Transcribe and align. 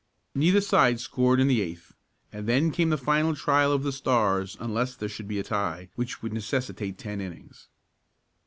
Neither 0.33 0.61
side 0.61 0.99
scored 0.99 1.39
in 1.39 1.47
the 1.47 1.61
eighth 1.61 1.93
and 2.33 2.47
then 2.47 2.71
came 2.71 2.89
the 2.89 2.97
final 2.97 3.35
trial 3.35 3.71
of 3.71 3.83
the 3.83 3.91
Stars 3.91 4.57
unless 4.59 4.95
there 4.95 5.07
should 5.07 5.27
be 5.27 5.37
a 5.37 5.43
tie, 5.43 5.89
which 5.93 6.23
would 6.23 6.33
necessitate 6.33 6.97
ten 6.97 7.21
innings. 7.21 7.67